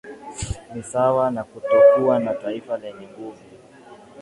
ni 0.73 0.83
sawa 0.83 1.31
na 1.31 1.43
kutokuwa 1.43 2.19
na 2.19 2.33
taifa 2.33 2.77
lenye 2.77 3.07
nguvu 3.07 3.41